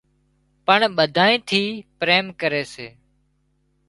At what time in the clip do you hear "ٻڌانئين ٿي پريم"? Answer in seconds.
0.97-2.25